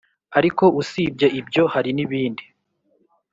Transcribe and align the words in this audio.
ariko 0.37 0.63
usibye 0.81 1.27
ibyo, 1.39 1.63
hari 1.73 1.89
nibindi 1.93 2.43